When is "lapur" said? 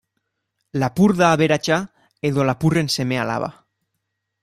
0.83-1.13